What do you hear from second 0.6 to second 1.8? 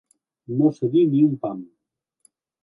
No cedir ni un pam.